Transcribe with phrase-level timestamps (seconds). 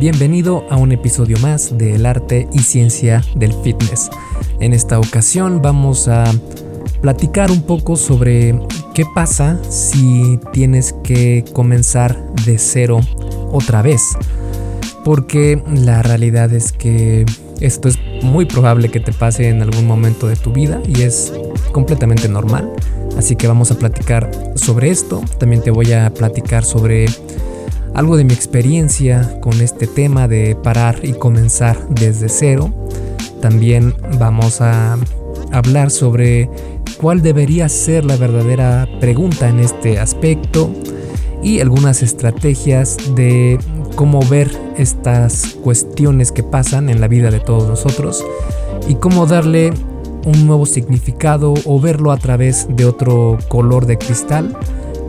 [0.00, 4.08] Bienvenido a un episodio más de El arte y ciencia del fitness.
[4.58, 6.24] En esta ocasión vamos a
[7.02, 8.58] platicar un poco sobre
[8.94, 12.16] qué pasa si tienes que comenzar
[12.46, 13.00] de cero
[13.52, 14.00] otra vez.
[15.04, 17.26] Porque la realidad es que
[17.60, 21.30] esto es muy probable que te pase en algún momento de tu vida y es
[21.72, 22.72] completamente normal.
[23.18, 25.20] Así que vamos a platicar sobre esto.
[25.38, 27.04] También te voy a platicar sobre
[27.94, 32.72] algo de mi experiencia con este tema de parar y comenzar desde cero.
[33.40, 34.98] También vamos a
[35.52, 36.50] hablar sobre
[37.00, 40.70] cuál debería ser la verdadera pregunta en este aspecto
[41.42, 43.58] y algunas estrategias de
[43.96, 48.24] cómo ver estas cuestiones que pasan en la vida de todos nosotros
[48.88, 49.72] y cómo darle
[50.24, 54.56] un nuevo significado o verlo a través de otro color de cristal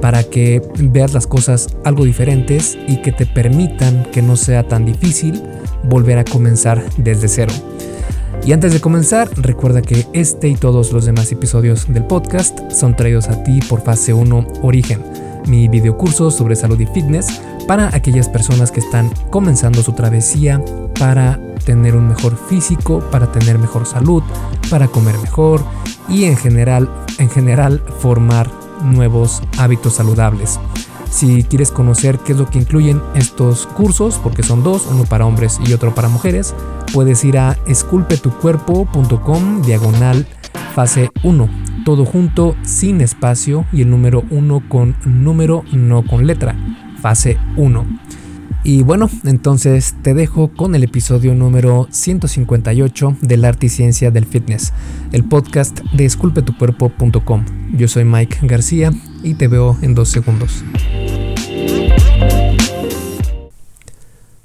[0.02, 4.86] para que veas las cosas algo diferentes y que te permitan que no sea tan
[4.86, 5.42] difícil
[5.84, 7.54] volver a comenzar desde cero.
[8.44, 12.96] Y antes de comenzar, recuerda que este y todos los demás episodios del podcast son
[12.96, 15.04] traídos a ti por Fase 1 Origen,
[15.46, 17.28] mi videocurso sobre salud y fitness
[17.68, 20.60] para aquellas personas que están comenzando su travesía
[20.98, 24.24] para tener un mejor físico, para tener mejor salud,
[24.72, 25.64] para comer mejor
[26.10, 30.60] y en general, en general formar nuevos hábitos saludables.
[31.10, 35.26] Si quieres conocer qué es lo que incluyen estos cursos, porque son dos, uno para
[35.26, 36.56] hombres y otro para mujeres,
[36.94, 40.26] puedes ir a esculpetucuerpo.com diagonal
[40.74, 41.50] fase 1,
[41.84, 46.56] todo junto sin espacio y el número 1 con número, no con letra,
[47.02, 47.86] fase 1.
[48.64, 54.26] Y bueno, entonces te dejo con el episodio número 158 del arte y ciencia del
[54.26, 54.72] fitness,
[55.12, 57.46] el podcast de esculpetucuerpo.com.
[57.74, 58.92] Yo soy Mike García
[59.24, 60.64] y te veo en dos segundos.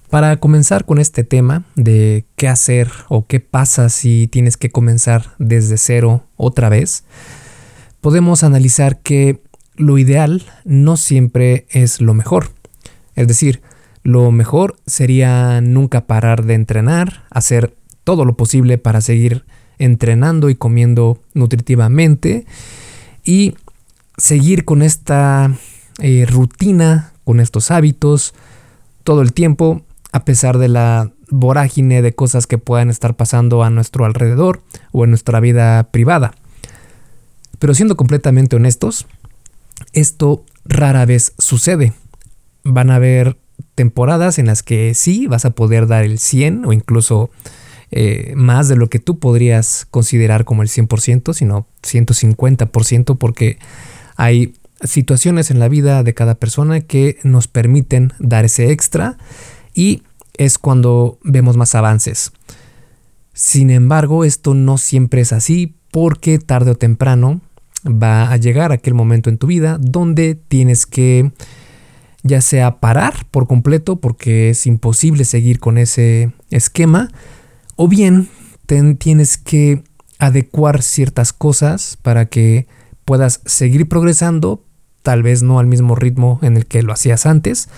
[0.09, 5.35] Para comenzar con este tema de qué hacer o qué pasa si tienes que comenzar
[5.39, 7.05] desde cero otra vez,
[8.01, 9.43] podemos analizar que
[9.77, 12.49] lo ideal no siempre es lo mejor.
[13.15, 13.61] Es decir,
[14.07, 17.75] lo mejor sería nunca parar de entrenar, hacer
[18.05, 19.45] todo lo posible para seguir
[19.81, 22.47] entrenando y comiendo nutritivamente
[23.25, 23.57] y
[24.17, 25.53] seguir con esta
[25.99, 28.33] eh, rutina, con estos hábitos
[29.03, 33.71] todo el tiempo, a pesar de la vorágine de cosas que puedan estar pasando a
[33.71, 34.63] nuestro alrededor
[34.93, 36.33] o en nuestra vida privada.
[37.59, 39.09] Pero siendo completamente honestos,
[39.93, 41.93] esto rara vez sucede.
[42.63, 43.37] Van a haber
[43.77, 47.31] temporadas en las que sí vas a poder dar el 100 o incluso
[47.93, 53.59] eh, más de lo que tú podrías considerar como el 100%, sino 150% porque
[54.17, 59.19] hay situaciones en la vida de cada persona que nos permiten dar ese extra
[59.73, 60.03] y
[60.37, 62.33] es cuando vemos más avances.
[63.33, 67.41] Sin embargo, esto no siempre es así porque tarde o temprano
[67.87, 71.31] va a llegar aquel momento en tu vida donde tienes que
[72.27, 77.11] ya sea parar por completo porque es imposible seguir con ese esquema,
[77.77, 78.29] o bien
[78.99, 79.83] tienes que
[80.19, 82.67] adecuar ciertas cosas para que
[83.05, 84.63] puedas seguir progresando,
[85.03, 87.69] tal vez no al mismo ritmo en el que lo hacías antes,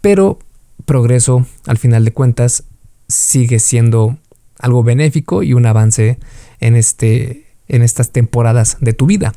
[0.00, 0.38] pero
[0.84, 2.64] progreso al final de cuentas
[3.08, 4.18] sigue siendo
[4.58, 6.18] algo benéfico y un avance
[6.60, 9.32] en, este, en estas temporadas de tu vida.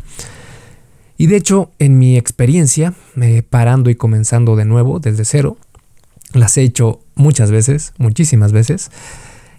[1.17, 5.57] Y de hecho, en mi experiencia, eh, parando y comenzando de nuevo desde cero,
[6.33, 8.91] las he hecho muchas veces, muchísimas veces.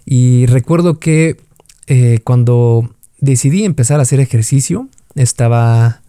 [0.05, 1.37] Y recuerdo que
[1.87, 6.01] eh, cuando decidí empezar a hacer ejercicio, estaba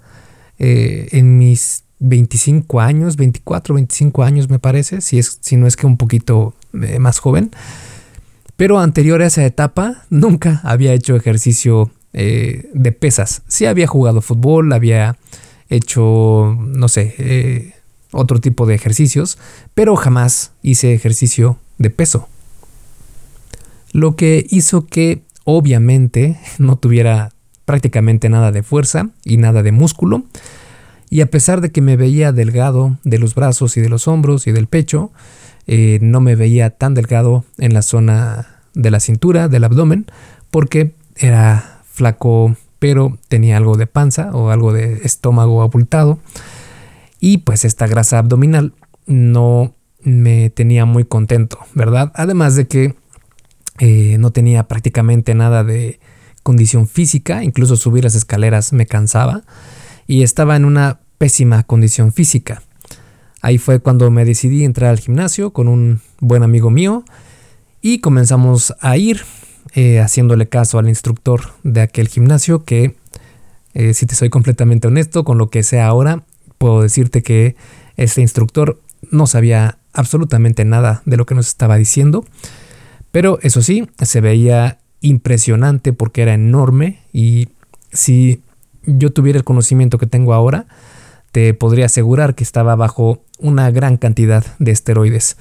[0.59, 5.77] eh, en mis 25 años, 24, 25 años me parece, si, es, si no es
[5.77, 7.51] que un poquito más joven.
[8.57, 13.43] Pero anterior a esa etapa, nunca había hecho ejercicio de pesas.
[13.49, 15.19] Sí había jugado fútbol, había
[15.69, 17.75] hecho, no sé, eh,
[18.13, 19.39] otro tipo de ejercicios,
[19.75, 22.29] pero jamás hice ejercicio de peso.
[23.93, 27.31] Lo que hizo que obviamente no tuviera
[27.65, 30.25] prácticamente nada de fuerza y nada de músculo.
[31.11, 34.47] Y a pesar de que me veía delgado de los brazos y de los hombros
[34.47, 35.11] y del pecho,
[35.67, 40.07] eh, no me veía tan delgado en la zona de la cintura, del abdomen,
[40.51, 46.19] porque era flaco pero tenía algo de panza o algo de estómago abultado.
[47.21, 48.73] Y pues esta grasa abdominal
[49.07, 52.13] no me tenía muy contento, ¿verdad?
[52.15, 52.95] Además de que
[53.81, 55.99] eh, no tenía prácticamente nada de
[56.43, 59.43] condición física, incluso subir las escaleras me cansaba
[60.07, 62.63] y estaba en una pésima condición física.
[63.43, 67.05] Ahí fue cuando me decidí entrar al gimnasio con un buen amigo mío
[67.83, 69.23] y comenzamos a ir
[69.75, 72.97] eh, haciéndole caso al instructor de aquel gimnasio que,
[73.75, 76.23] eh, si te soy completamente honesto, con lo que sé ahora,
[76.59, 77.57] puedo decirte que
[77.97, 78.81] este instructor
[79.11, 82.25] no sabía absolutamente nada de lo que nos estaba diciendo.
[83.11, 87.49] Pero eso sí, se veía impresionante porque era enorme y
[87.93, 88.43] si
[88.85, 90.67] yo tuviera el conocimiento que tengo ahora,
[91.33, 95.37] te podría asegurar que estaba bajo una gran cantidad de esteroides.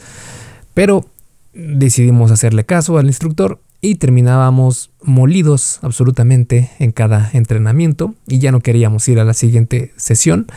[0.73, 1.05] Pero
[1.53, 8.59] decidimos hacerle caso al instructor y terminábamos molidos absolutamente en cada entrenamiento y ya no
[8.59, 10.47] queríamos ir a la siguiente sesión.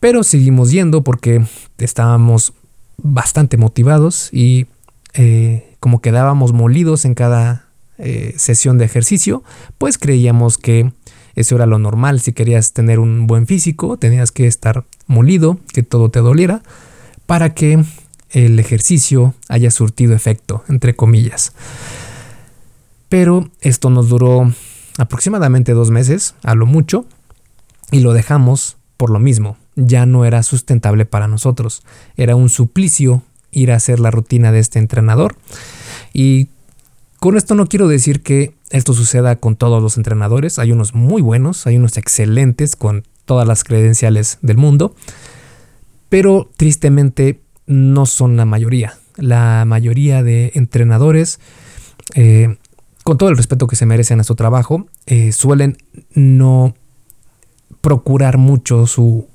[0.00, 1.44] Pero seguimos yendo porque
[1.78, 2.52] estábamos
[2.98, 4.66] bastante motivados y
[5.14, 7.66] eh, como quedábamos molidos en cada
[7.98, 9.42] eh, sesión de ejercicio,
[9.78, 10.92] pues creíamos que
[11.34, 12.20] eso era lo normal.
[12.20, 16.62] Si querías tener un buen físico, tenías que estar molido, que todo te doliera,
[17.26, 17.82] para que
[18.30, 21.52] el ejercicio haya surtido efecto, entre comillas.
[23.08, 24.52] Pero esto nos duró
[24.98, 27.06] aproximadamente dos meses, a lo mucho,
[27.90, 29.56] y lo dejamos por lo mismo.
[29.76, 31.82] Ya no era sustentable para nosotros.
[32.16, 35.36] Era un suplicio ir a hacer la rutina de este entrenador.
[36.12, 36.48] Y
[37.20, 40.58] con esto no quiero decir que esto suceda con todos los entrenadores.
[40.58, 44.94] Hay unos muy buenos, hay unos excelentes con todas las credenciales del mundo.
[46.08, 48.98] Pero tristemente no son la mayoría.
[49.16, 51.40] La mayoría de entrenadores,
[52.14, 52.56] eh,
[53.06, 55.78] con todo el respeto que se merecen a su trabajo, eh, suelen
[56.14, 56.74] no
[57.80, 59.28] procurar mucho su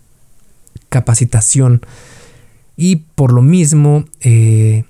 [0.89, 1.79] capacitación
[2.75, 4.83] y por lo mismo eh,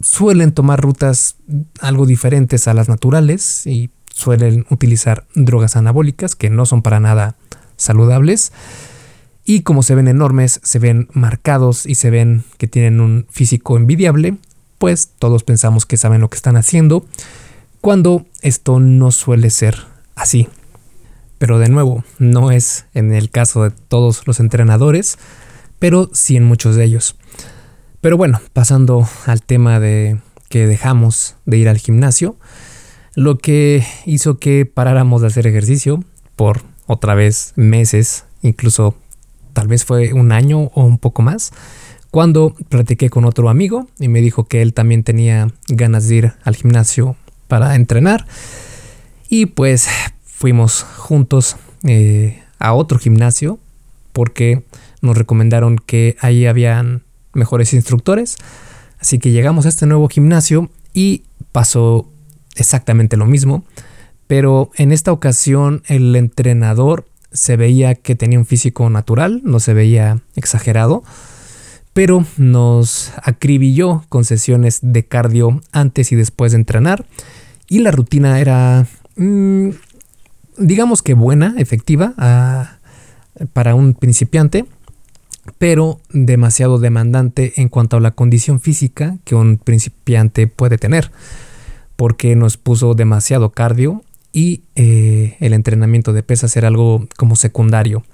[0.00, 1.34] suelen tomar rutas
[1.80, 7.34] algo diferentes a las naturales y suelen utilizar drogas anabólicas que no son para nada
[7.76, 8.52] saludables.
[9.44, 13.76] Y como se ven enormes, se ven marcados y se ven que tienen un físico
[13.76, 14.36] envidiable,
[14.78, 17.04] pues todos pensamos que saben lo que están haciendo,
[17.82, 19.76] cuando esto no suele ser
[20.14, 20.48] así.
[21.38, 25.18] Pero de nuevo, no es en el caso de todos los entrenadores,
[25.80, 27.16] pero sí en muchos de ellos.
[28.00, 32.36] Pero bueno, pasando al tema de que dejamos de ir al gimnasio,
[33.16, 36.04] lo que hizo que paráramos de hacer ejercicio
[36.36, 38.94] por otra vez meses, incluso
[39.54, 41.52] tal vez fue un año o un poco más,
[42.12, 46.32] cuando platiqué con otro amigo y me dijo que él también tenía ganas de ir
[46.44, 47.16] al gimnasio
[47.52, 48.24] para entrenar.
[49.28, 49.86] Y pues
[50.24, 53.58] fuimos juntos eh, a otro gimnasio
[54.14, 54.62] porque
[55.02, 57.02] nos recomendaron que ahí habían
[57.34, 58.36] mejores instructores.
[58.98, 62.08] Así que llegamos a este nuevo gimnasio y pasó
[62.56, 63.66] exactamente lo mismo.
[64.26, 69.74] Pero en esta ocasión el entrenador se veía que tenía un físico natural, no se
[69.74, 71.02] veía exagerado,
[71.92, 77.04] pero nos acribilló con sesiones de cardio antes y después de entrenar.
[77.72, 78.86] Y la rutina era,
[79.16, 79.70] mm,
[80.58, 82.76] digamos que buena, efectiva ah,
[83.54, 84.66] para un principiante
[85.56, 91.10] pero demasiado demandante en cuanto a la condición física que un principiante puede tener,
[91.96, 94.04] porque nos puso demasiado cardio
[94.34, 98.04] y eh, el entrenamiento de pesas era algo como secundario.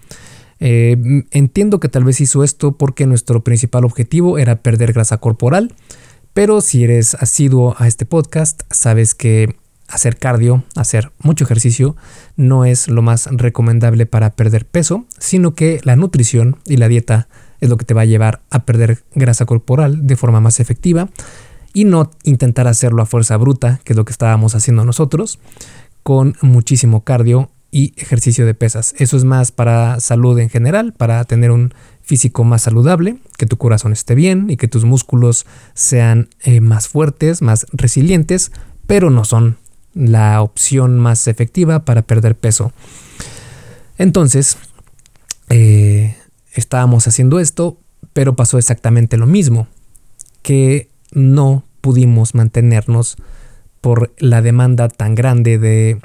[0.61, 5.75] Eh, entiendo que tal vez hizo esto porque nuestro principal objetivo era perder grasa corporal,
[6.35, 9.57] pero si eres asiduo a este podcast, sabes que
[9.89, 11.97] hacer cardio, hacer mucho ejercicio,
[12.37, 17.29] no es lo más recomendable para perder peso, sino que la nutrición y la dieta
[17.61, 21.09] es lo que te va a llevar a perder grasa corporal de forma más efectiva
[21.73, 25.39] y no intentar hacerlo a fuerza bruta, que es lo que estábamos haciendo nosotros,
[26.03, 28.95] con muchísimo cardio y ejercicio de pesas.
[28.99, 31.75] Eso es más para salud en general, para tener un
[32.09, 36.89] físico más saludable, que tu corazón esté bien y que tus músculos sean eh, más
[36.89, 38.51] fuertes, más resilientes,
[38.87, 39.59] pero no son
[39.93, 42.73] la opción más efectiva para perder peso.
[43.99, 44.57] Entonces,
[45.51, 46.17] eh,
[46.55, 47.77] estábamos haciendo esto,
[48.15, 49.69] pero pasó exactamente lo mismo,
[50.41, 53.19] que no pudimos mantenernos
[53.83, 56.01] por la demanda tan grande de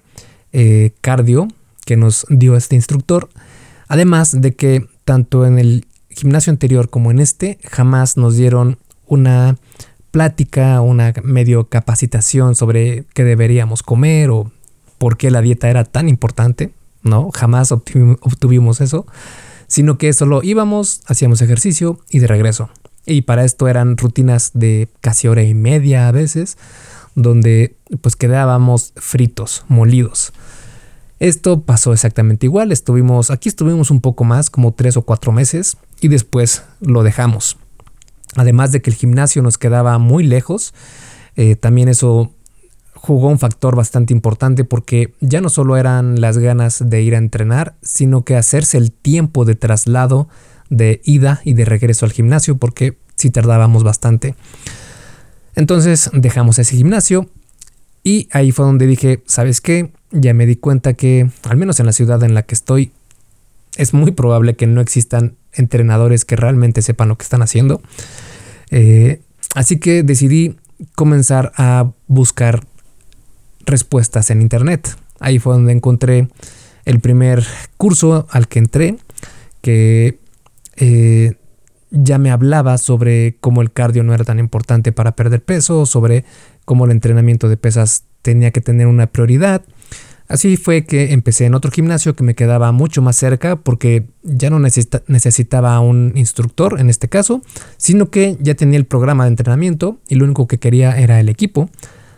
[0.51, 1.47] eh, cardio
[1.85, 3.29] que nos dio este instructor,
[3.87, 8.77] además de que tanto en el gimnasio anterior como en este jamás nos dieron
[9.07, 9.57] una
[10.11, 14.51] plática, una medio capacitación sobre qué deberíamos comer o
[14.97, 17.31] por qué la dieta era tan importante, ¿no?
[17.33, 19.05] Jamás obtuvimos eso,
[19.67, 22.69] sino que solo íbamos, hacíamos ejercicio y de regreso.
[23.05, 26.57] Y para esto eran rutinas de casi hora y media a veces,
[27.15, 30.31] donde pues quedábamos fritos, molidos.
[31.23, 35.77] Esto pasó exactamente igual, estuvimos, aquí estuvimos un poco más, como tres o cuatro meses,
[36.01, 37.55] y después lo dejamos.
[38.35, 40.73] Además de que el gimnasio nos quedaba muy lejos,
[41.37, 42.33] eh, también eso
[42.93, 47.19] jugó un factor bastante importante porque ya no solo eran las ganas de ir a
[47.19, 50.27] entrenar, sino que hacerse el tiempo de traslado
[50.69, 54.35] de ida y de regreso al gimnasio porque sí tardábamos bastante.
[55.55, 57.29] Entonces dejamos ese gimnasio
[58.03, 59.93] y ahí fue donde dije, ¿sabes qué?
[60.13, 62.91] Ya me di cuenta que, al menos en la ciudad en la que estoy,
[63.75, 67.81] es muy probable que no existan entrenadores que realmente sepan lo que están haciendo.
[68.69, 69.21] Eh,
[69.55, 70.55] así que decidí
[70.95, 72.63] comenzar a buscar
[73.65, 74.95] respuestas en internet.
[75.19, 76.27] Ahí fue donde encontré
[76.85, 77.45] el primer
[77.77, 78.97] curso al que entré,
[79.61, 80.19] que
[80.75, 81.35] eh,
[81.91, 86.25] ya me hablaba sobre cómo el cardio no era tan importante para perder peso, sobre
[86.65, 89.61] cómo el entrenamiento de pesas tenía que tener una prioridad.
[90.27, 94.49] Así fue que empecé en otro gimnasio que me quedaba mucho más cerca porque ya
[94.49, 97.41] no necesitaba un instructor en este caso,
[97.77, 101.29] sino que ya tenía el programa de entrenamiento y lo único que quería era el
[101.29, 101.69] equipo.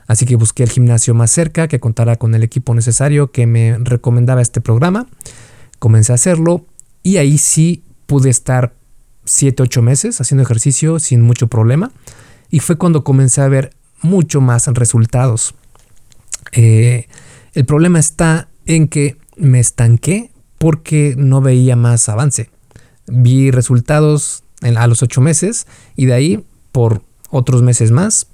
[0.07, 3.77] Así que busqué el gimnasio más cerca que contara con el equipo necesario que me
[3.79, 5.07] recomendaba este programa.
[5.79, 6.65] Comencé a hacerlo
[7.01, 8.73] y ahí sí pude estar
[9.25, 11.91] 7, 8 meses haciendo ejercicio sin mucho problema.
[12.51, 15.55] Y fue cuando comencé a ver mucho más resultados.
[16.51, 17.07] Eh,
[17.55, 22.49] el problema está en que me estanqué porque no veía más avance.
[23.07, 28.27] Vi resultados a los 8 meses y de ahí por otros meses más,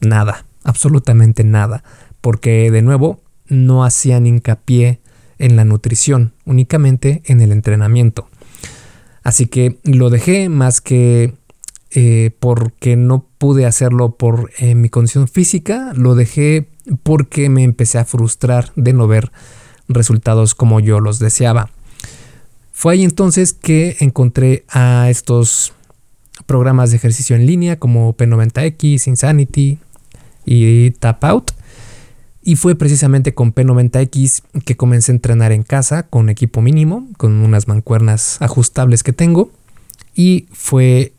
[0.00, 1.82] nada absolutamente nada,
[2.20, 5.00] porque de nuevo no hacían hincapié
[5.38, 8.28] en la nutrición, únicamente en el entrenamiento.
[9.22, 11.34] Así que lo dejé más que
[11.90, 16.68] eh, porque no pude hacerlo por eh, mi condición física, lo dejé
[17.02, 19.30] porque me empecé a frustrar de no ver
[19.88, 21.70] resultados como yo los deseaba.
[22.72, 25.72] Fue ahí entonces que encontré a estos
[26.46, 29.78] programas de ejercicio en línea como P90X, Insanity,
[30.48, 31.50] y Tap Out.
[32.42, 37.32] Y fue precisamente con P90X que comencé a entrenar en casa con equipo mínimo, con
[37.32, 39.50] unas mancuernas ajustables que tengo.
[40.14, 41.12] Y fue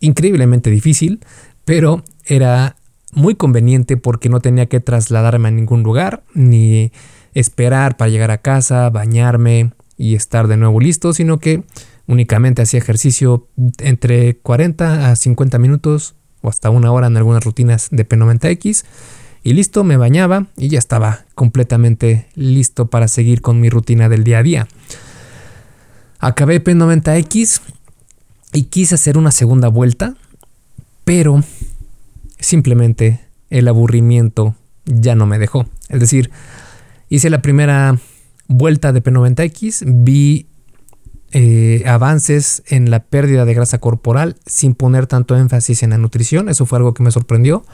[0.00, 1.20] increíblemente difícil,
[1.64, 2.76] pero era
[3.14, 6.92] muy conveniente porque no tenía que trasladarme a ningún lugar, ni
[7.34, 11.64] esperar para llegar a casa, bañarme y estar de nuevo listo, sino que
[12.06, 17.88] únicamente hacía ejercicio entre 40 a 50 minutos o hasta una hora en algunas rutinas
[17.90, 18.84] de P90X.
[19.42, 24.24] Y listo, me bañaba y ya estaba completamente listo para seguir con mi rutina del
[24.24, 24.68] día a día.
[26.18, 27.60] Acabé P90X
[28.54, 30.14] y quise hacer una segunda vuelta,
[31.04, 31.42] pero
[32.44, 33.20] simplemente
[33.50, 35.66] el aburrimiento ya no me dejó.
[35.88, 36.30] Es decir,
[37.08, 37.98] hice la primera
[38.48, 40.48] vuelta de P90X, vi
[41.32, 46.48] eh, avances en la pérdida de grasa corporal sin poner tanto énfasis en la nutrición.
[46.48, 47.64] Eso fue algo que me sorprendió.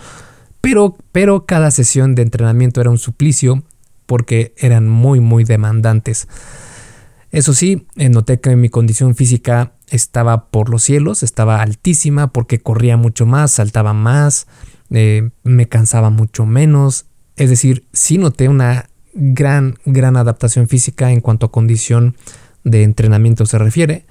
[0.60, 3.62] Pero, pero cada sesión de entrenamiento era un suplicio
[4.06, 6.28] porque eran muy, muy demandantes.
[7.32, 12.96] Eso sí, noté que mi condición física estaba por los cielos, estaba altísima porque corría
[12.96, 14.46] mucho más, saltaba más,
[14.90, 17.06] eh, me cansaba mucho menos.
[17.37, 22.16] Es decir, sí noté una gran, gran adaptación física en cuanto a condición
[22.64, 24.06] de entrenamiento se refiere,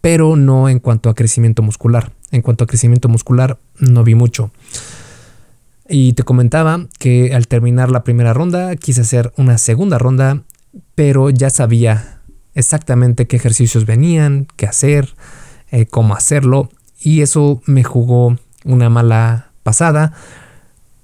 [0.00, 2.12] pero no en cuanto a crecimiento muscular.
[2.30, 4.50] En cuanto a crecimiento muscular no vi mucho.
[5.88, 10.42] Y te comentaba que al terminar la primera ronda quise hacer una segunda ronda,
[10.94, 12.17] pero ya sabía
[12.58, 15.14] exactamente qué ejercicios venían, qué hacer,
[15.70, 20.12] eh, cómo hacerlo, y eso me jugó una mala pasada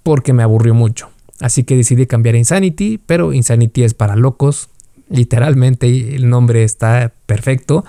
[0.02, 1.10] porque me aburrió mucho.
[1.40, 4.68] Así que decidí cambiar a Insanity, pero Insanity es para locos,
[5.08, 7.84] literalmente el nombre está perfecto,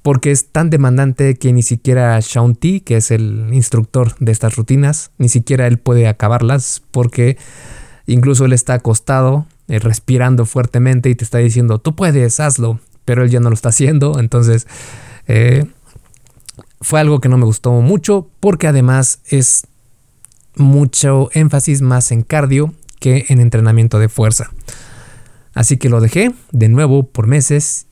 [0.00, 4.56] porque es tan demandante que ni siquiera Shaun T, que es el instructor de estas
[4.56, 7.36] rutinas, ni siquiera él puede acabarlas, porque
[8.06, 13.24] incluso él está acostado, eh, respirando fuertemente y te está diciendo, tú puedes, hazlo, pero
[13.24, 14.66] él ya no lo está haciendo, entonces
[15.26, 15.64] eh,
[16.82, 19.66] fue algo que no me gustó mucho, porque además es
[20.56, 24.50] mucho énfasis más en cardio que en entrenamiento de fuerza.
[25.54, 27.86] Así que lo dejé de nuevo por meses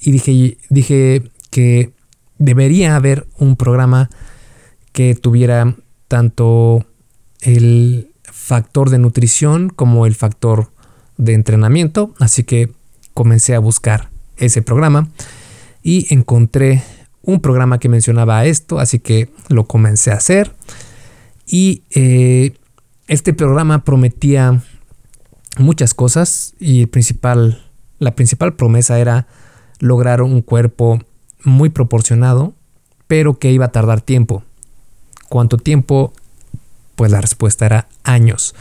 [0.00, 1.92] y dije, dije que
[2.38, 4.08] debería haber un programa
[4.92, 5.76] que tuviera
[6.08, 6.86] tanto
[7.42, 10.72] el factor de nutrición como el factor
[11.16, 12.14] de entrenamiento.
[12.18, 12.72] Así que
[13.14, 15.08] comencé a buscar ese programa
[15.82, 16.82] y encontré
[17.22, 20.52] un programa que mencionaba esto, así que lo comencé a hacer.
[21.46, 22.54] Y eh,
[23.08, 24.62] este programa prometía
[25.58, 27.64] muchas cosas y principal,
[27.98, 29.26] la principal promesa era
[29.80, 31.00] lograr un cuerpo
[31.44, 32.54] muy proporcionado
[33.06, 34.42] pero que iba a tardar tiempo.
[35.28, 36.12] ¿Cuánto tiempo?
[36.94, 38.54] Pues la respuesta era años.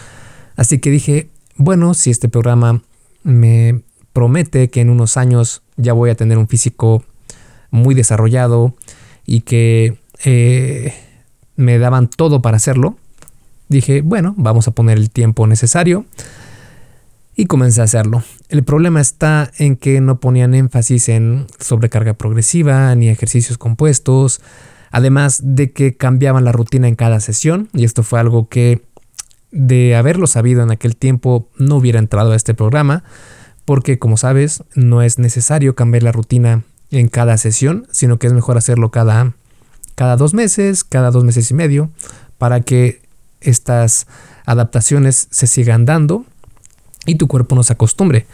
[0.55, 2.81] Así que dije, bueno, si este programa
[3.23, 3.81] me
[4.13, 7.03] promete que en unos años ya voy a tener un físico
[7.71, 8.75] muy desarrollado
[9.25, 10.93] y que eh,
[11.55, 12.97] me daban todo para hacerlo,
[13.67, 16.05] dije, bueno, vamos a poner el tiempo necesario
[17.35, 18.23] y comencé a hacerlo.
[18.49, 24.41] El problema está en que no ponían énfasis en sobrecarga progresiva ni ejercicios compuestos,
[24.91, 28.83] además de que cambiaban la rutina en cada sesión y esto fue algo que
[29.55, 33.05] de haberlo sabido en aquel tiempo no hubiera entrado a este programa
[33.63, 38.33] porque como sabes no es necesario cambiar la rutina en cada sesión, sino que es
[38.33, 39.33] mejor hacerlo cada,
[39.95, 41.89] cada dos meses, cada dos meses y medio,
[42.37, 43.01] para que
[43.39, 44.07] estas
[44.45, 46.25] adaptaciones se sigan dando
[47.05, 48.27] y tu cuerpo no se acostumbre.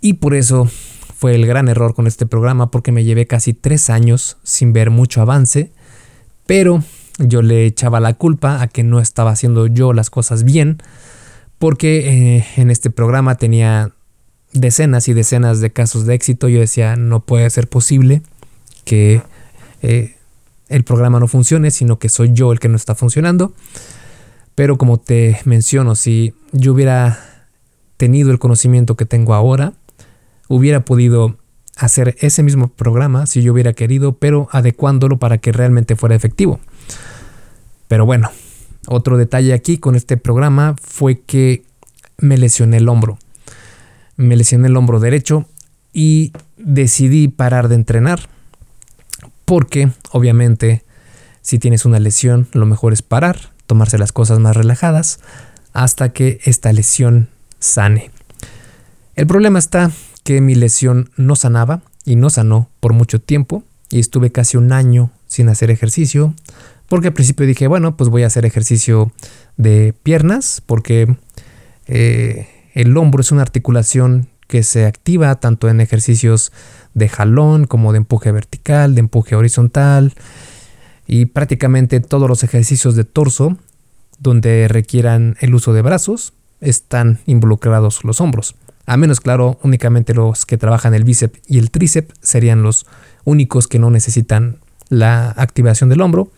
[0.00, 0.70] Y por eso
[1.18, 4.90] fue el gran error con este programa, porque me llevé casi tres años sin ver
[4.90, 5.70] mucho avance,
[6.46, 6.82] pero
[7.18, 10.78] yo le echaba la culpa a que no estaba haciendo yo las cosas bien,
[11.58, 13.92] porque eh, en este programa tenía
[14.52, 16.48] decenas y decenas de casos de éxito.
[16.48, 18.22] Yo decía, no puede ser posible
[18.84, 19.22] que
[19.82, 20.16] eh,
[20.68, 23.52] el programa no funcione, sino que soy yo el que no está funcionando.
[24.54, 27.18] Pero como te menciono, si yo hubiera
[27.96, 29.74] tenido el conocimiento que tengo ahora,
[30.48, 31.36] hubiera podido
[31.76, 36.58] hacer ese mismo programa si yo hubiera querido, pero adecuándolo para que realmente fuera efectivo.
[37.88, 38.30] Pero bueno,
[38.86, 41.64] otro detalle aquí con este programa fue que
[42.18, 43.18] me lesioné el hombro.
[44.16, 45.46] Me lesioné el hombro derecho
[45.92, 48.28] y decidí parar de entrenar
[49.46, 50.84] porque obviamente
[51.40, 55.20] si tienes una lesión lo mejor es parar, tomarse las cosas más relajadas
[55.72, 57.28] hasta que esta lesión
[57.58, 58.10] sane.
[59.14, 59.90] El problema está
[60.24, 64.72] que mi lesión no sanaba y no sanó por mucho tiempo y estuve casi un
[64.72, 66.34] año sin hacer ejercicio
[66.88, 69.12] porque al principio dije bueno pues voy a hacer ejercicio
[69.56, 71.16] de piernas porque
[71.86, 76.52] eh, el hombro es una articulación que se activa tanto en ejercicios
[76.94, 80.14] de jalón como de empuje vertical, de empuje horizontal
[81.06, 83.56] y prácticamente todos los ejercicios de torso
[84.18, 88.54] donde requieran el uso de brazos están involucrados los hombros.
[88.86, 92.86] A menos claro, únicamente los que trabajan el bíceps y el tríceps serían los
[93.24, 96.30] únicos que no necesitan la activación del hombro,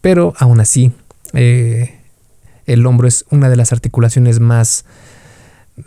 [0.00, 0.92] pero aún así
[1.32, 1.98] eh,
[2.66, 4.84] el hombro es una de las articulaciones más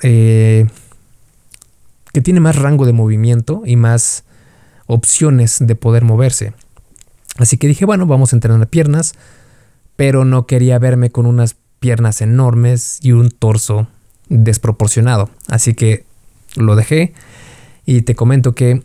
[0.01, 0.67] eh,
[2.11, 4.23] que tiene más rango de movimiento y más
[4.85, 6.53] opciones de poder moverse.
[7.37, 9.13] Así que dije, bueno, vamos a entrenar piernas,
[9.95, 13.87] pero no quería verme con unas piernas enormes y un torso
[14.29, 15.29] desproporcionado.
[15.47, 16.05] Así que
[16.55, 17.13] lo dejé
[17.85, 18.83] y te comento que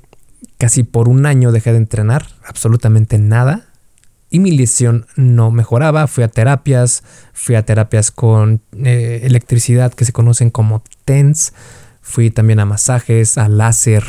[0.56, 3.67] casi por un año dejé de entrenar, absolutamente nada.
[4.30, 6.06] Y mi lesión no mejoraba.
[6.06, 11.52] Fui a terapias, fui a terapias con eh, electricidad que se conocen como TENS
[12.08, 14.02] Fui también a masajes, a láser.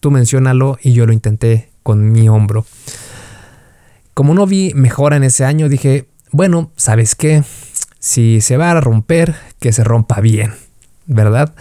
[0.00, 2.64] Tú menciónalo y yo lo intenté con mi hombro.
[4.14, 7.44] Como no vi mejora en ese año, dije, bueno, ¿sabes qué?
[7.98, 10.54] Si se va a romper, que se rompa bien,
[11.04, 11.54] ¿verdad?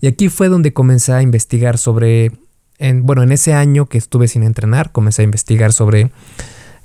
[0.00, 2.32] Y aquí fue donde comencé a investigar sobre,
[2.78, 6.10] en, bueno, en ese año que estuve sin entrenar, comencé a investigar sobre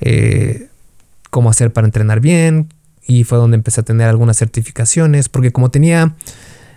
[0.02, 0.68] eh,
[1.30, 2.70] cómo hacer para entrenar bien
[3.08, 6.16] y fue donde empecé a tener algunas certificaciones, porque como tenía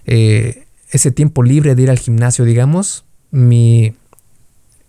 [0.04, 3.94] eh, ese tiempo libre de ir al gimnasio, digamos, mi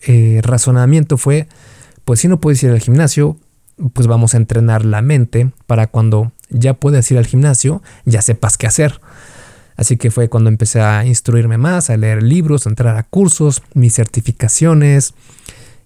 [0.02, 1.48] eh, razonamiento fue,
[2.06, 3.38] pues si no puedes ir al gimnasio,
[3.94, 8.58] pues vamos a entrenar la mente para cuando ya puedas ir al gimnasio, ya sepas
[8.58, 9.00] qué hacer.
[9.78, 13.62] Así que fue cuando empecé a instruirme más, a leer libros, a entrar a cursos,
[13.74, 15.14] mis certificaciones,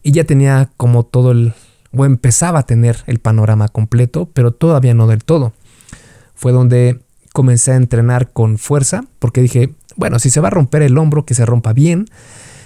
[0.01, 1.53] y ya tenía como todo el,
[1.95, 5.53] o empezaba a tener el panorama completo, pero todavía no del todo.
[6.33, 6.99] Fue donde
[7.33, 11.25] comencé a entrenar con fuerza, porque dije, bueno, si se va a romper el hombro,
[11.25, 12.05] que se rompa bien.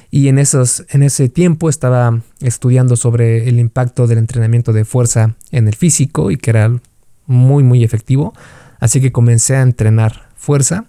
[0.09, 5.35] Y en, esos, en ese tiempo estaba estudiando sobre el impacto del entrenamiento de fuerza
[5.51, 6.79] en el físico y que era
[7.25, 8.33] muy, muy efectivo.
[8.79, 10.85] Así que comencé a entrenar fuerza.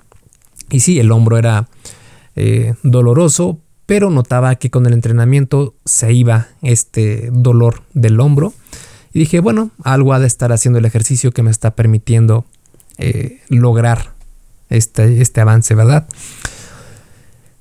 [0.70, 1.68] Y sí, el hombro era
[2.36, 8.52] eh, doloroso, pero notaba que con el entrenamiento se iba este dolor del hombro.
[9.14, 12.44] Y dije, bueno, algo ha de estar haciendo el ejercicio que me está permitiendo
[12.98, 14.12] eh, lograr
[14.68, 16.06] este, este avance, ¿verdad?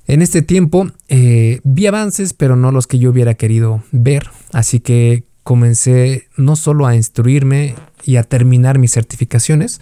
[0.05, 4.81] En este tiempo eh, vi avances, pero no los que yo hubiera querido ver, así
[4.81, 9.79] que comencé no solo a instruirme y a terminar mis certificaciones,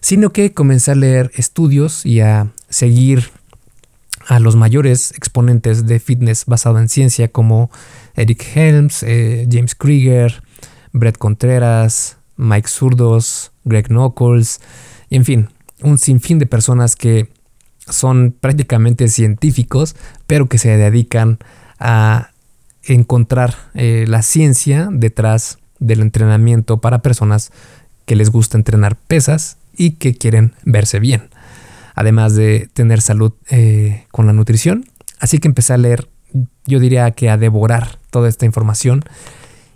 [0.00, 3.30] sino que comencé a leer estudios y a seguir
[4.28, 7.70] a los mayores exponentes de fitness basado en ciencia como
[8.14, 10.42] Eric Helms, eh, James Krieger,
[10.92, 14.60] Brett Contreras, Mike Zurdos, Greg Knuckles,
[15.08, 15.48] y en fin,
[15.82, 17.30] un sinfín de personas que
[17.88, 21.38] son prácticamente científicos, pero que se dedican
[21.78, 22.30] a
[22.82, 27.50] encontrar eh, la ciencia detrás del entrenamiento para personas
[28.04, 31.30] que les gusta entrenar pesas y que quieren verse bien,
[31.98, 34.84] además de tener salud eh, con la nutrición.
[35.18, 36.08] Así que empecé a leer,
[36.64, 39.02] yo diría que a devorar toda esta información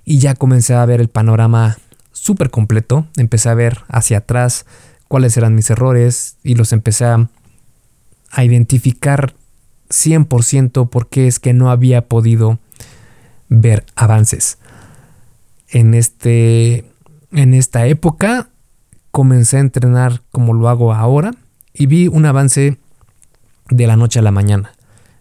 [0.04, 1.78] y ya comencé a ver el panorama
[2.12, 4.66] súper completo, empecé a ver hacia atrás
[5.08, 7.28] cuáles eran mis errores y los empecé a,
[8.38, 9.34] identificar
[9.90, 12.60] 100% por qué es que no había podido
[13.48, 14.58] ver avances.
[15.68, 16.84] En, este,
[17.32, 18.48] en esta época
[19.10, 21.32] comencé a entrenar como lo hago ahora
[21.74, 22.78] y vi un avance
[23.70, 24.72] de la noche a la mañana.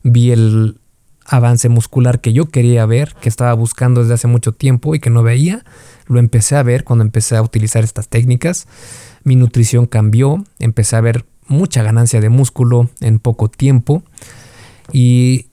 [0.03, 0.79] Vi el
[1.25, 5.09] avance muscular que yo quería ver, que estaba buscando desde hace mucho tiempo y que
[5.09, 5.63] no veía.
[6.07, 8.67] Lo empecé a ver cuando empecé a utilizar estas técnicas.
[9.23, 14.03] Mi nutrición cambió, empecé a ver mucha ganancia de músculo en poco tiempo
[14.91, 15.47] y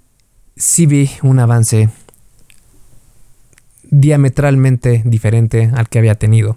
[0.57, 1.91] sí vi un avance
[3.91, 6.57] diametralmente diferente al que había tenido.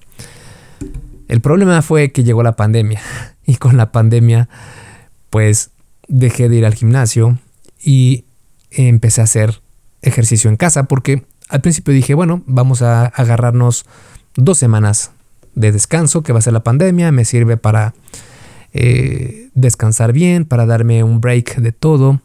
[1.31, 2.99] El problema fue que llegó la pandemia
[3.45, 4.49] y con la pandemia
[5.29, 5.71] pues
[6.09, 7.39] dejé de ir al gimnasio
[7.81, 8.25] y
[8.69, 9.61] empecé a hacer
[10.01, 13.85] ejercicio en casa porque al principio dije, bueno, vamos a agarrarnos
[14.35, 15.11] dos semanas
[15.55, 17.93] de descanso que va a ser la pandemia, me sirve para
[18.73, 22.19] eh, descansar bien, para darme un break de todo.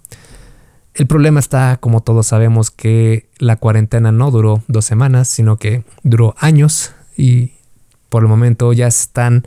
[0.95, 5.85] El problema está, como todos sabemos, que la cuarentena no duró dos semanas, sino que
[6.03, 7.53] duró años y
[8.09, 9.47] por el momento ya están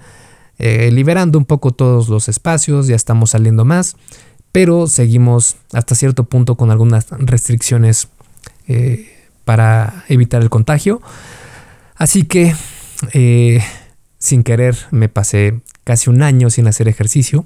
[0.58, 3.96] eh, liberando un poco todos los espacios, ya estamos saliendo más,
[4.52, 8.10] pero seguimos hasta cierto punto con algunas restricciones
[8.68, 9.10] eh,
[9.46, 11.02] para evitar el contagio.
[11.96, 12.54] Así que,
[13.14, 13.64] eh,
[14.18, 17.46] sin querer, me pasé casi un año sin hacer ejercicio,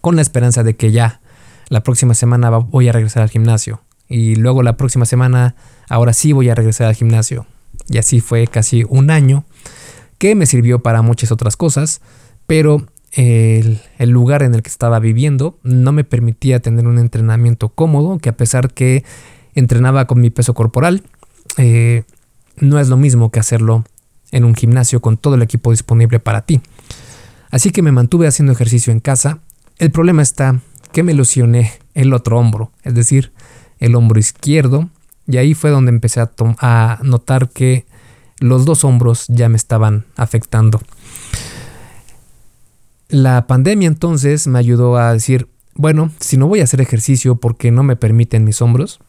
[0.00, 1.20] con la esperanza de que ya
[1.68, 3.80] la próxima semana voy a regresar al gimnasio.
[4.08, 5.56] Y luego la próxima semana,
[5.88, 7.46] ahora sí voy a regresar al gimnasio.
[7.88, 9.44] Y así fue casi un año
[10.18, 12.00] que me sirvió para muchas otras cosas,
[12.46, 18.18] pero el, lugar en el que estaba viviendo no me permitía tener un entrenamiento cómodo,
[18.18, 19.04] que a pesar que
[19.54, 21.02] entrenaba con mi peso corporal,
[21.56, 22.02] eh,
[22.56, 23.84] no es lo mismo que hacerlo
[24.30, 26.60] en un gimnasio con todo el equipo disponible para ti.
[27.50, 29.38] Así que me mantuve haciendo ejercicio en casa.
[29.78, 30.60] El problema está
[30.92, 33.32] que me lesioné el otro hombro, es decir,
[33.78, 34.90] el hombro izquierdo,
[35.26, 37.86] y ahí fue donde empecé a, a notar que
[38.40, 40.80] los dos hombros ya me estaban afectando.
[43.08, 47.70] La pandemia entonces me ayudó a decir, bueno, si no voy a hacer ejercicio porque
[47.70, 49.00] no me permiten mis hombros,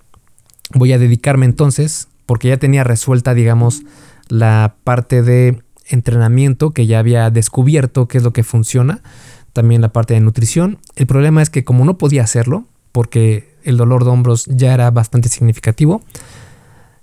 [0.74, 3.82] voy a dedicarme entonces, porque ya tenía resuelta, digamos,
[4.28, 9.02] la parte de entrenamiento que ya había descubierto qué es lo que funciona,
[9.54, 10.78] también la parte de nutrición.
[10.96, 14.92] El problema es que como no podía hacerlo, porque el dolor de hombros ya era
[14.92, 16.02] bastante significativo,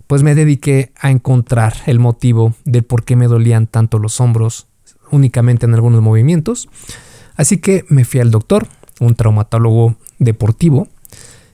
[0.06, 4.66] pues me dediqué a encontrar el motivo del por qué me dolían tanto los hombros
[5.10, 6.68] únicamente en algunos movimientos.
[7.36, 8.68] Así que me fui al doctor,
[9.00, 10.88] un traumatólogo deportivo,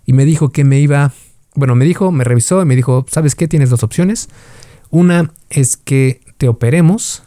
[0.06, 1.12] y me dijo que me iba,
[1.54, 3.48] bueno, me dijo, me revisó y me dijo, ¿sabes qué?
[3.48, 4.28] Tienes dos opciones.
[4.90, 7.22] Una es que te operemos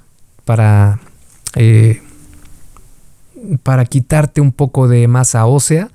[0.45, 0.99] para
[1.55, 2.01] eh,
[3.63, 5.89] para quitarte un poco de masa ósea,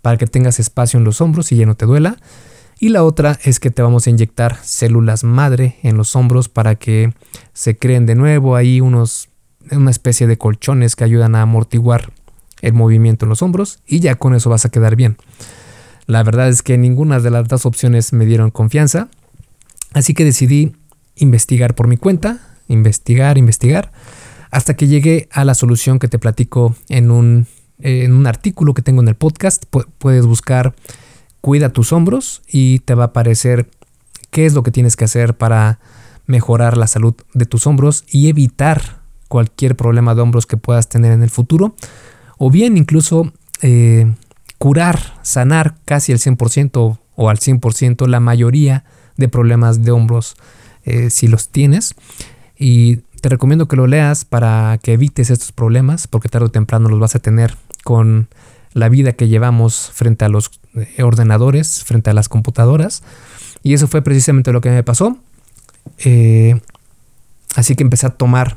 [0.00, 2.16] para que tengas espacio en los hombros y ya no te duela.
[2.82, 6.74] Y la otra es que te vamos a inyectar células madre en los hombros para
[6.74, 7.14] que
[7.52, 9.28] se creen de nuevo ahí unos,
[9.70, 12.12] una especie de colchones que ayudan a amortiguar
[12.60, 15.16] el movimiento en los hombros y ya con eso vas a quedar bien.
[16.06, 19.06] La verdad es que ninguna de las dos opciones me dieron confianza,
[19.92, 20.74] así que decidí
[21.14, 23.92] investigar por mi cuenta, investigar, investigar
[24.50, 27.46] hasta que llegué a la solución que te platico en un,
[27.78, 29.66] en un artículo que tengo en el podcast.
[29.98, 30.74] puedes buscar
[31.42, 33.68] Cuida tus hombros y te va a aparecer
[34.30, 35.78] qué es lo que tienes que hacer para
[36.26, 41.12] mejorar la salud de tus hombros y evitar cualquier problema de hombros que puedas tener
[41.12, 41.74] en el futuro.
[42.38, 44.10] O bien incluso eh,
[44.58, 48.84] curar, sanar casi al 100% o al 100% la mayoría
[49.16, 50.36] de problemas de hombros
[50.84, 51.94] eh, si los tienes.
[52.58, 56.88] Y te recomiendo que lo leas para que evites estos problemas, porque tarde o temprano
[56.88, 58.28] los vas a tener con
[58.74, 63.02] la vida que llevamos frente a los eh, ordenadores, frente a las computadoras.
[63.62, 65.18] Y eso fue precisamente lo que me pasó.
[65.98, 66.60] Eh,
[67.54, 68.56] así que empecé a tomar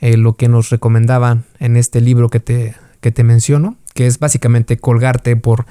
[0.00, 4.18] eh, lo que nos recomendaban en este libro que te, que te menciono, que es
[4.18, 5.66] básicamente colgarte por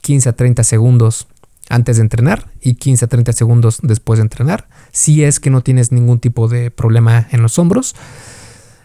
[0.00, 1.26] 15 a 30 segundos
[1.68, 5.62] antes de entrenar y 15 a 30 segundos después de entrenar, si es que no
[5.62, 7.94] tienes ningún tipo de problema en los hombros.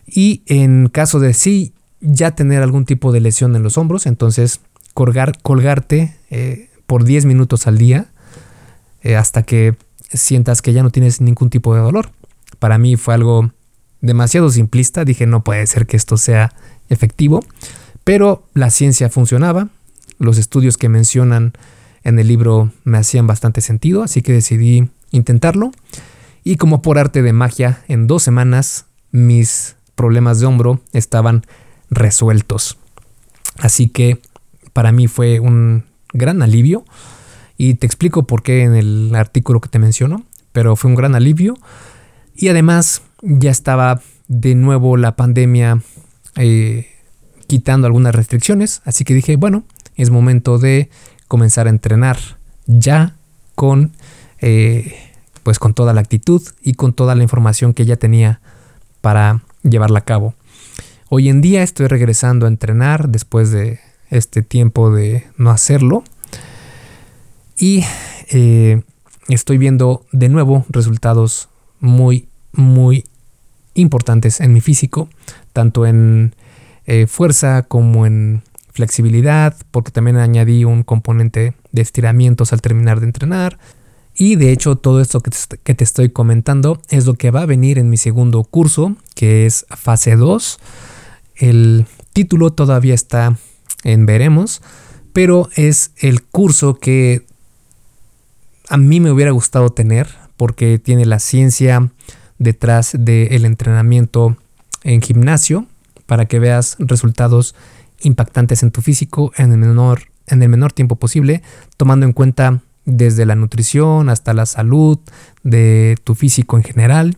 [0.05, 4.61] Y en caso de sí ya tener algún tipo de lesión en los hombros, entonces
[4.93, 8.07] colgar, colgarte eh, por 10 minutos al día
[9.01, 9.75] eh, hasta que
[10.11, 12.09] sientas que ya no tienes ningún tipo de dolor.
[12.59, 13.51] Para mí fue algo
[14.01, 16.53] demasiado simplista, dije no puede ser que esto sea
[16.89, 17.43] efectivo,
[18.03, 19.69] pero la ciencia funcionaba,
[20.17, 21.53] los estudios que mencionan
[22.03, 25.71] en el libro me hacían bastante sentido, así que decidí intentarlo
[26.43, 31.45] y como por arte de magia, en dos semanas mis problemas de hombro estaban
[31.89, 32.77] resueltos.
[33.57, 34.21] Así que
[34.73, 36.85] para mí fue un gran alivio
[37.57, 41.15] y te explico por qué en el artículo que te menciono, pero fue un gran
[41.15, 41.55] alivio
[42.35, 45.81] y además ya estaba de nuevo la pandemia
[46.35, 46.87] eh,
[47.47, 49.63] quitando algunas restricciones, así que dije, bueno,
[49.95, 50.89] es momento de
[51.27, 52.17] comenzar a entrenar
[52.65, 53.15] ya
[53.55, 53.91] con
[54.39, 54.95] eh,
[55.43, 58.39] pues con toda la actitud y con toda la información que ya tenía
[59.01, 60.35] para llevarla a cabo.
[61.11, 63.79] Hoy en día estoy regresando a entrenar después de
[64.11, 66.03] este tiempo de no hacerlo.
[67.57, 67.83] Y
[68.29, 68.83] eh,
[69.27, 73.05] estoy viendo de nuevo resultados muy, muy
[73.73, 75.09] importantes en mi físico,
[75.51, 76.35] tanto en
[76.85, 83.07] eh, fuerza como en flexibilidad, porque también añadí un componente de estiramientos al terminar de
[83.07, 83.57] entrenar.
[84.13, 87.79] Y de hecho todo esto que te, estoy comentando es lo que va a venir
[87.79, 90.59] en mi segundo curso, que es fase 2.
[91.39, 93.37] El título todavía está
[93.83, 94.61] en veremos,
[95.13, 97.25] pero es el curso que
[98.67, 101.89] a mí me hubiera gustado tener porque tiene la ciencia
[102.37, 104.37] detrás del entrenamiento
[104.83, 105.65] en gimnasio
[106.05, 107.55] para que veas resultados
[108.01, 111.41] impactantes en tu físico en el menor, en el menor tiempo posible,
[111.77, 114.99] tomando en cuenta desde la nutrición hasta la salud
[115.43, 117.17] de tu físico en general,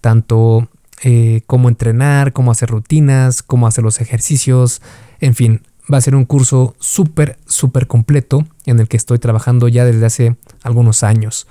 [0.00, 0.68] tanto
[1.02, 4.80] eh, cómo entrenar, cómo hacer rutinas, cómo hacer los ejercicios,
[5.20, 5.62] en fin,
[5.92, 10.06] va a ser un curso súper, súper completo en el que estoy trabajando ya desde
[10.06, 11.46] hace algunos años,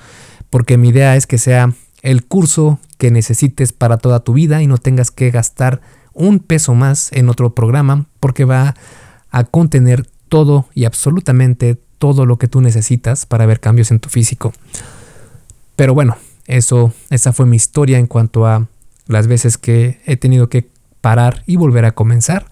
[0.49, 4.67] porque mi idea es que sea el curso que necesites para toda tu vida y
[4.67, 5.81] no tengas que gastar
[6.13, 8.75] un peso más en otro programa porque va
[9.31, 14.09] a contener todo y absolutamente todo lo que tú necesitas para ver cambios en tu
[14.09, 14.53] físico.
[15.75, 18.67] Pero bueno, eso, esa fue mi historia en cuanto a
[19.07, 20.69] las veces que he tenido que
[21.01, 22.45] parar y volver a comenzar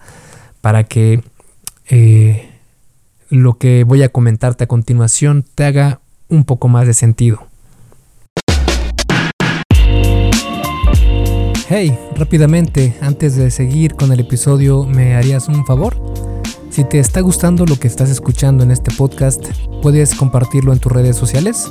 [0.60, 1.22] para que
[1.88, 2.50] eh,
[3.28, 7.46] lo que voy a comentarte a continuación te haga un poco más de sentido.
[11.68, 15.96] Hey, rápidamente, antes de seguir con el episodio, ¿me harías un favor?
[16.70, 19.44] Si te está gustando lo que estás escuchando en este podcast,
[19.80, 21.70] puedes compartirlo en tus redes sociales.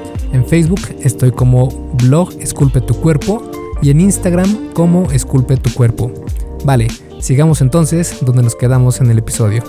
[0.33, 6.11] En Facebook estoy como blog Esculpe tu cuerpo y en Instagram como Esculpe tu cuerpo.
[6.63, 6.87] Vale,
[7.19, 9.63] sigamos entonces donde nos quedamos en el episodio.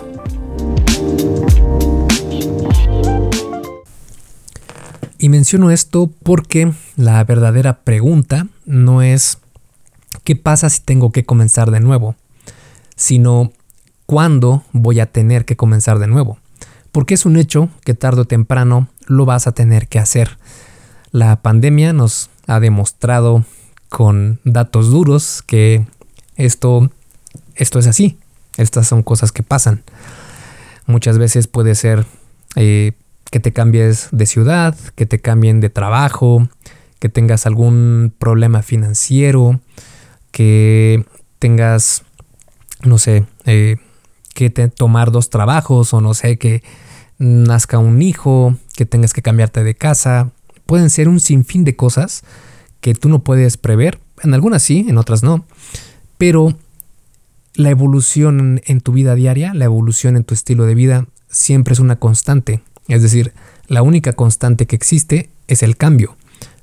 [5.18, 9.38] Y menciono esto porque la verdadera pregunta no es
[10.22, 12.14] qué pasa si tengo que comenzar de nuevo,
[12.94, 13.52] sino
[14.06, 16.38] cuándo voy a tener que comenzar de nuevo.
[16.92, 20.38] Porque es un hecho que tarde o temprano lo vas a tener que hacer.
[21.10, 23.44] La pandemia nos ha demostrado
[23.88, 25.86] con datos duros que
[26.36, 26.90] esto,
[27.54, 28.18] esto es así.
[28.56, 29.82] Estas son cosas que pasan.
[30.86, 32.06] Muchas veces puede ser
[32.56, 32.92] eh,
[33.30, 36.48] que te cambies de ciudad, que te cambien de trabajo,
[36.98, 39.60] que tengas algún problema financiero,
[40.32, 41.04] que
[41.38, 42.04] tengas,
[42.82, 43.76] no sé, eh,
[44.34, 46.62] que te, tomar dos trabajos o no sé, que
[47.18, 50.30] nazca un hijo, que tengas que cambiarte de casa.
[50.66, 52.22] Pueden ser un sinfín de cosas
[52.80, 53.98] que tú no puedes prever.
[54.22, 55.44] En algunas sí, en otras no.
[56.18, 56.56] Pero
[57.54, 61.80] la evolución en tu vida diaria, la evolución en tu estilo de vida, siempre es
[61.80, 62.62] una constante.
[62.88, 63.32] Es decir,
[63.66, 66.16] la única constante que existe es el cambio.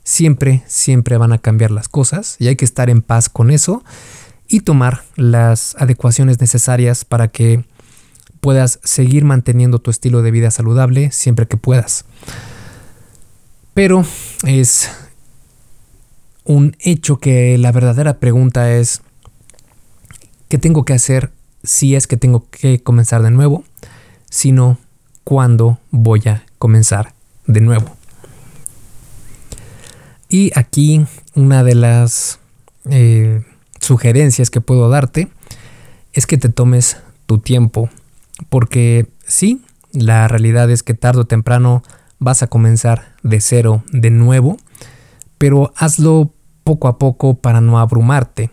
[0.03, 3.83] Siempre, siempre van a cambiar las cosas y hay que estar en paz con eso
[4.47, 7.63] y tomar las adecuaciones necesarias para que
[8.39, 12.05] puedas seguir manteniendo tu estilo de vida saludable siempre que puedas.
[13.73, 14.03] Pero
[14.45, 14.89] es
[16.43, 19.01] un hecho que la verdadera pregunta es,
[20.47, 21.31] ¿qué tengo que hacer
[21.63, 23.63] si es que tengo que comenzar de nuevo?
[24.29, 24.77] Sino,
[25.23, 27.13] ¿cuándo voy a comenzar
[27.45, 27.95] de nuevo?
[30.27, 32.39] Y aquí una de las
[32.89, 33.43] eh,
[33.79, 35.27] sugerencias que puedo darte
[36.13, 37.89] es que te tomes tu tiempo.
[38.47, 41.83] Porque sí, la realidad es que tarde o temprano
[42.19, 44.57] vas a comenzar de cero de nuevo,
[45.37, 48.51] pero hazlo poco a poco para no abrumarte.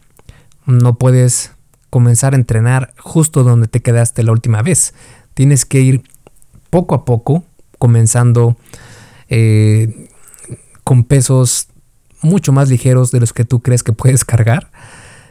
[0.65, 1.53] No puedes
[1.91, 4.95] comenzar a entrenar justo donde te quedaste la última vez.
[5.35, 6.03] Tienes que ir
[6.71, 7.45] poco a poco,
[7.79, 8.57] comenzando
[9.29, 10.09] eh,
[10.85, 11.69] con pesos
[12.23, 14.71] mucho más ligeros de los que tú crees que puedes cargar.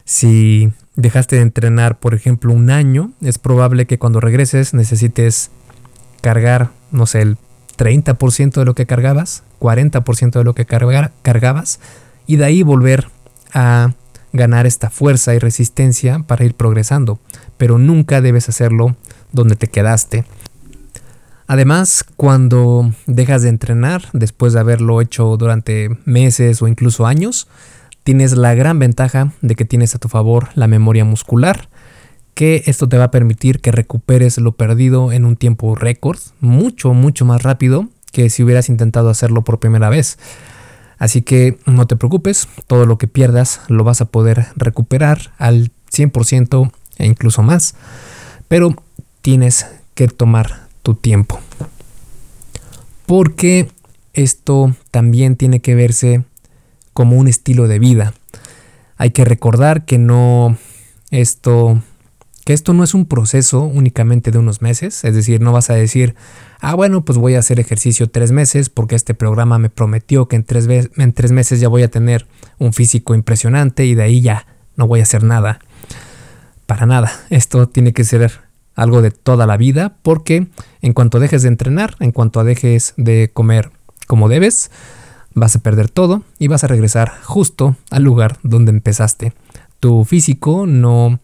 [0.06, 5.52] Si dejaste de entrenar, por ejemplo, un año, es probable que cuando regreses necesites
[6.22, 7.38] cargar, no sé, el
[7.78, 11.80] 30% de lo que cargabas, 40% de lo que cargabas,
[12.28, 13.10] y de ahí volver
[13.54, 13.94] a
[14.34, 17.20] ganar esta fuerza y resistencia para ir progresando.
[17.58, 18.96] Pero nunca debes hacerlo
[19.32, 20.26] donde te quedaste.
[21.48, 27.48] Además, cuando dejas de entrenar, después de haberlo hecho durante meses o incluso años,
[28.06, 31.70] tienes la gran ventaja de que tienes a tu favor la memoria muscular,
[32.36, 36.94] que esto te va a permitir que recuperes lo perdido en un tiempo récord, mucho,
[36.94, 40.20] mucho más rápido que si hubieras intentado hacerlo por primera vez.
[41.00, 45.72] Así que no te preocupes, todo lo que pierdas lo vas a poder recuperar al
[45.92, 47.74] 100% e incluso más,
[48.48, 48.76] pero
[49.22, 49.66] tienes
[49.96, 51.40] que tomar tu tiempo.
[53.08, 53.68] Porque
[54.14, 56.24] esto también tiene que verse
[56.96, 58.14] como un estilo de vida.
[58.96, 60.58] Hay que recordar que no
[61.12, 61.80] esto
[62.46, 65.74] que esto no es un proceso únicamente de unos meses, es decir, no vas a
[65.74, 66.14] decir,
[66.62, 70.36] ah, bueno, pues voy a hacer ejercicio tres meses porque este programa me prometió que
[70.36, 72.28] en tres, en tres meses ya voy a tener
[72.60, 75.60] un físico impresionante y de ahí ya no voy a hacer nada.
[76.68, 78.32] Para nada, esto tiene que ser
[78.76, 80.48] algo de toda la vida porque
[80.84, 83.72] en cuanto dejes de entrenar, en cuanto dejes de comer
[84.06, 84.70] como debes,
[85.36, 89.34] vas a perder todo y vas a regresar justo al lugar donde empezaste.
[89.80, 91.20] Tu físico no,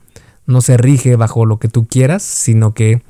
[0.45, 3.01] no se rige bajo lo que tú quieras, sino que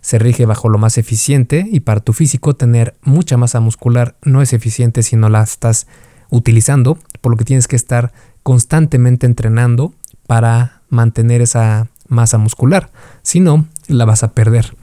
[0.00, 4.40] se rige bajo lo más eficiente y para tu físico tener mucha masa muscular no
[4.40, 5.86] es eficiente si no la estás
[6.30, 9.94] utilizando, por lo que tienes que estar constantemente entrenando
[10.26, 12.90] para mantener esa masa muscular,
[13.22, 14.76] si no, la vas a perder.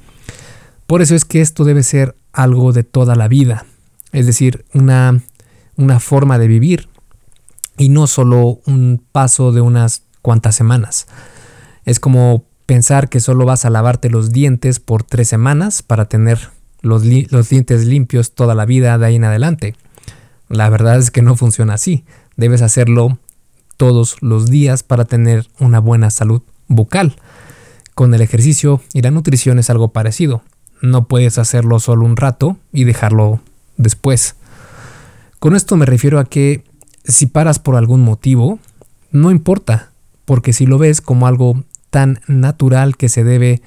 [0.87, 3.65] Por eso es que esto debe ser algo de toda la vida,
[4.11, 5.21] es decir, una
[5.77, 6.89] una forma de vivir
[7.77, 11.07] y no solo un paso de unas cuantas semanas.
[11.85, 16.49] Es como pensar que solo vas a lavarte los dientes por tres semanas para tener
[16.81, 19.75] los, los, dientes limpios toda la vida de ahí en adelante.
[20.49, 22.05] La verdad es que no funciona así.
[22.35, 23.17] Debes hacerlo
[23.77, 27.15] todos los días para tener una buena salud bucal.
[27.95, 30.43] Con el ejercicio y la nutrición es algo parecido.
[30.81, 33.39] No puedes hacerlo solo un rato y dejarlo
[33.77, 34.35] después.
[35.43, 36.63] Con esto me refiero a que
[37.03, 38.59] si paras por algún motivo,
[39.11, 39.91] no importa,
[40.23, 43.61] porque si lo ves como algo tan natural que se debe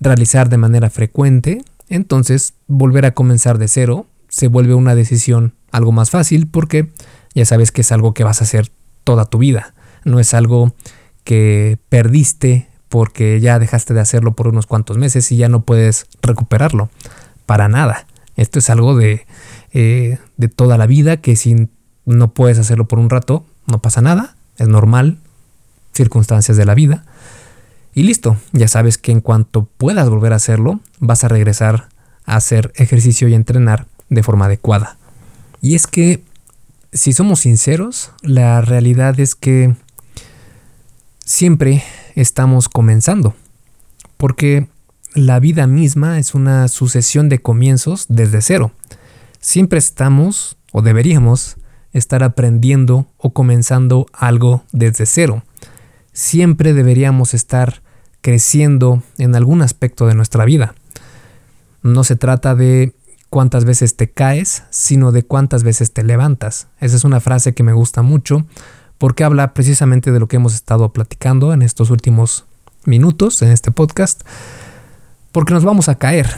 [0.00, 5.92] realizar de manera frecuente, entonces volver a comenzar de cero se vuelve una decisión algo
[5.92, 6.90] más fácil porque
[7.36, 8.72] ya sabes que es algo que vas a hacer
[9.04, 10.74] toda tu vida, no es algo
[11.22, 16.06] que perdiste porque ya dejaste de hacerlo por unos cuantos meses y ya no puedes
[16.20, 16.90] recuperarlo,
[17.46, 18.08] para nada.
[18.34, 19.24] Esto es algo de
[19.72, 21.68] eh, de toda la vida, que si
[22.04, 25.18] no puedes hacerlo por un rato, no pasa nada, es normal,
[25.92, 27.04] circunstancias de la vida.
[27.94, 31.88] Y listo, ya sabes que en cuanto puedas volver a hacerlo, vas a regresar
[32.24, 34.96] a hacer ejercicio y entrenar de forma adecuada.
[35.60, 36.22] Y es que,
[36.92, 39.74] si somos sinceros, la realidad es que
[41.24, 41.82] siempre
[42.14, 43.34] estamos comenzando.
[44.16, 44.68] Porque
[45.14, 48.72] la vida misma es una sucesión de comienzos desde cero.
[49.42, 51.56] Siempre estamos, o deberíamos,
[51.92, 55.42] estar aprendiendo o comenzando algo desde cero.
[56.12, 57.82] Siempre deberíamos estar
[58.20, 60.76] creciendo en algún aspecto de nuestra vida.
[61.82, 62.94] No se trata de
[63.30, 66.68] cuántas veces te caes, sino de cuántas veces te levantas.
[66.78, 68.46] Esa es una frase que me gusta mucho
[68.96, 72.44] porque habla precisamente de lo que hemos estado platicando en estos últimos
[72.84, 74.22] minutos en este podcast.
[75.32, 76.30] Porque nos vamos a caer.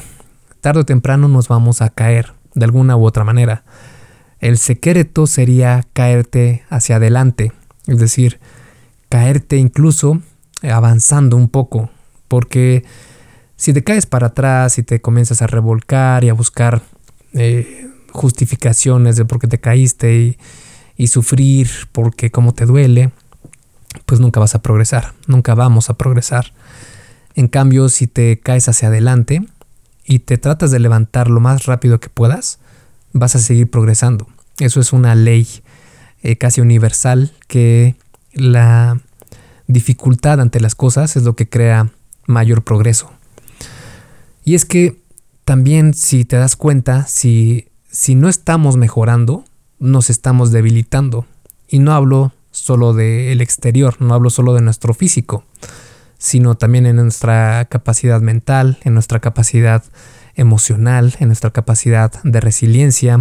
[0.63, 3.65] Tarde o temprano nos vamos a caer de alguna u otra manera.
[4.41, 7.53] El secreto sería caerte hacia adelante,
[7.87, 8.41] es decir,
[9.09, 10.21] caerte incluso
[10.63, 11.91] avanzando un poco,
[12.29, 12.85] porque
[13.57, 16.83] si te caes para atrás y te comienzas a revolcar y a buscar
[17.33, 20.39] eh, justificaciones de por qué te caíste y,
[20.97, 23.13] y sufrir porque cómo te duele,
[24.07, 26.53] pues nunca vas a progresar, nunca vamos a progresar.
[27.35, 29.45] En cambio, si te caes hacia adelante
[30.05, 32.59] y te tratas de levantar lo más rápido que puedas,
[33.13, 34.27] vas a seguir progresando.
[34.59, 35.49] Eso es una ley
[36.23, 37.97] eh, casi universal que
[38.33, 39.01] la
[39.67, 41.91] dificultad ante las cosas es lo que crea
[42.27, 43.11] mayor progreso.
[44.45, 44.99] Y es que
[45.45, 49.45] también si te das cuenta, si, si no estamos mejorando,
[49.79, 51.27] nos estamos debilitando.
[51.69, 55.45] Y no hablo solo del exterior, no hablo solo de nuestro físico,
[56.25, 59.85] sino también en nuestra capacidad mental, en nuestra capacidad
[60.37, 63.20] emocional, en nuestra capacidad de resiliencia,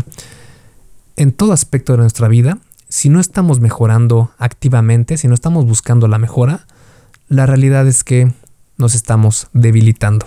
[1.18, 2.60] en todo aspecto de nuestra vida.
[2.88, 6.66] Si no estamos mejorando activamente, si no estamos buscando la mejora,
[7.28, 8.32] la realidad es que
[8.78, 10.26] nos estamos debilitando.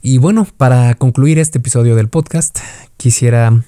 [0.00, 2.60] Y bueno, para concluir este episodio del podcast,
[2.96, 3.64] quisiera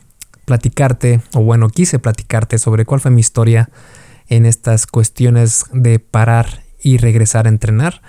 [0.47, 3.69] platicarte, o bueno, quise platicarte sobre cuál fue mi historia
[4.29, 8.03] en estas cuestiones de parar y regresar a entrenar.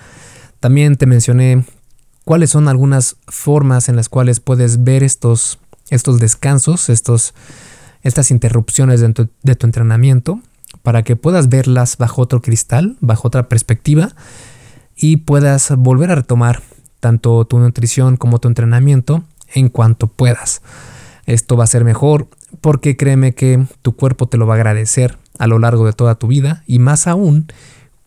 [0.59, 1.63] También te mencioné
[2.25, 5.59] cuáles son algunas formas en las cuales puedes ver estos,
[5.89, 7.33] estos descansos, estos,
[8.03, 10.39] estas interrupciones de tu, de tu entrenamiento,
[10.83, 14.13] para que puedas verlas bajo otro cristal, bajo otra perspectiva,
[14.95, 16.61] y puedas volver a retomar
[16.99, 20.61] tanto tu nutrición como tu entrenamiento en cuanto puedas.
[21.25, 22.27] Esto va a ser mejor
[22.61, 26.15] porque créeme que tu cuerpo te lo va a agradecer a lo largo de toda
[26.15, 27.47] tu vida y más aún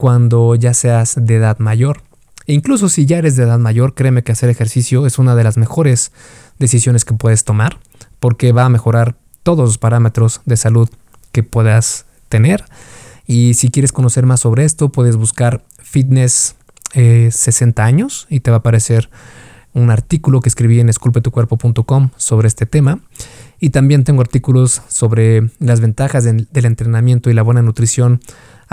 [0.04, 2.02] cuando ya seas de edad mayor.
[2.46, 5.42] E incluso si ya eres de edad mayor, créeme que hacer ejercicio es una de
[5.42, 6.12] las mejores
[6.58, 7.78] decisiones que puedes tomar
[8.20, 10.90] porque va a mejorar todos los parámetros de salud
[11.32, 12.66] que puedas tener.
[13.26, 16.56] Y si quieres conocer más sobre esto, puedes buscar fitness
[16.92, 19.08] 60 eh, años y te va a aparecer
[19.72, 23.00] un artículo que escribí en esculpetucuerpo.com sobre este tema.
[23.58, 28.20] Y también tengo artículos sobre las ventajas del entrenamiento y la buena nutrición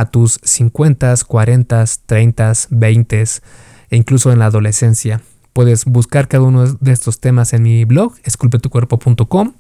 [0.02, 5.22] a tus 50, 40, 30, 20 e incluso en la adolescencia.
[5.54, 9.54] Puedes buscar cada uno de estos temas en mi blog, esculpetucuerpo.com,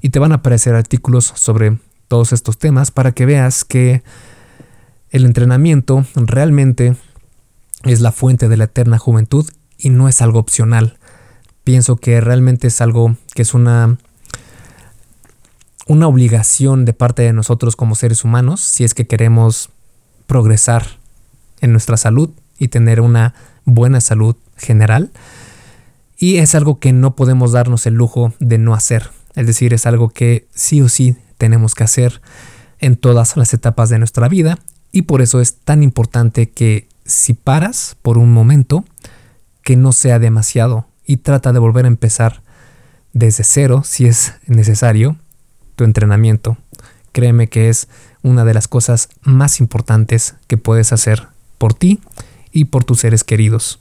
[0.00, 1.78] y te van a aparecer artículos sobre
[2.08, 4.02] todos estos temas para que veas que
[5.10, 6.96] el entrenamiento realmente
[7.84, 10.98] es la fuente de la eterna juventud y no es algo opcional.
[11.64, 13.98] Pienso que realmente es algo que es una
[15.86, 19.70] una obligación de parte de nosotros como seres humanos si es que queremos
[20.32, 20.86] progresar
[21.60, 23.34] en nuestra salud y tener una
[23.66, 25.10] buena salud general.
[26.16, 29.10] Y es algo que no podemos darnos el lujo de no hacer.
[29.34, 32.22] Es decir, es algo que sí o sí tenemos que hacer
[32.78, 34.58] en todas las etapas de nuestra vida.
[34.90, 38.86] Y por eso es tan importante que si paras por un momento,
[39.62, 42.40] que no sea demasiado y trata de volver a empezar
[43.12, 45.18] desde cero si es necesario
[45.76, 46.56] tu entrenamiento.
[47.12, 47.88] Créeme que es
[48.22, 52.00] una de las cosas más importantes que puedes hacer por ti
[52.52, 53.80] y por tus seres queridos.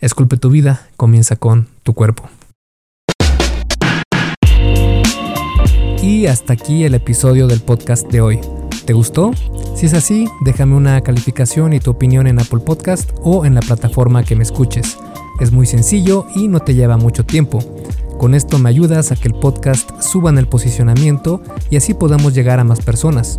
[0.00, 2.28] Esculpe tu vida, comienza con tu cuerpo.
[6.02, 8.40] Y hasta aquí el episodio del podcast de hoy.
[8.84, 9.30] ¿Te gustó?
[9.76, 13.60] Si es así, déjame una calificación y tu opinión en Apple Podcast o en la
[13.60, 14.98] plataforma que me escuches.
[15.38, 17.60] Es muy sencillo y no te lleva mucho tiempo.
[18.18, 22.34] Con esto me ayudas a que el podcast suba en el posicionamiento y así podamos
[22.34, 23.38] llegar a más personas.